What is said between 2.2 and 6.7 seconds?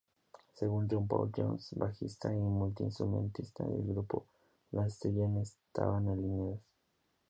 y multi-instrumentista del grupo, "las estrellas estaban alineadas".